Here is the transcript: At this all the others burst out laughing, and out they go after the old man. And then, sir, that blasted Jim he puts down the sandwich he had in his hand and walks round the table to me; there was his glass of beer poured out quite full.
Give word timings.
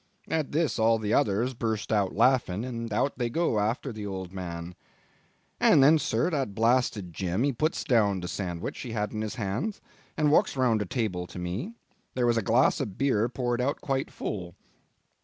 At 0.29 0.51
this 0.51 0.79
all 0.79 0.97
the 0.97 1.13
others 1.13 1.53
burst 1.53 1.91
out 1.91 2.15
laughing, 2.15 2.65
and 2.65 2.91
out 2.91 3.19
they 3.19 3.29
go 3.29 3.59
after 3.59 3.93
the 3.93 4.07
old 4.07 4.33
man. 4.33 4.73
And 5.59 5.83
then, 5.83 5.99
sir, 5.99 6.31
that 6.31 6.55
blasted 6.55 7.13
Jim 7.13 7.43
he 7.43 7.53
puts 7.53 7.83
down 7.83 8.19
the 8.19 8.27
sandwich 8.27 8.79
he 8.79 8.93
had 8.93 9.13
in 9.13 9.21
his 9.21 9.35
hand 9.35 9.79
and 10.17 10.31
walks 10.31 10.57
round 10.57 10.81
the 10.81 10.87
table 10.87 11.27
to 11.27 11.37
me; 11.37 11.73
there 12.15 12.25
was 12.25 12.37
his 12.37 12.43
glass 12.45 12.79
of 12.79 12.97
beer 12.97 13.29
poured 13.29 13.61
out 13.61 13.79
quite 13.79 14.09
full. 14.09 14.55